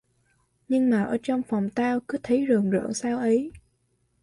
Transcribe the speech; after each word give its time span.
Nhưng 0.67 0.89
mà 0.89 1.03
ở 1.03 1.17
trong 1.23 1.41
phòng 1.43 1.69
tao 1.69 1.99
cứ 2.07 2.17
thầy 2.23 2.45
rờn 2.49 2.69
rợn 2.69 2.93
sao 2.93 3.17
ấy 3.17 3.51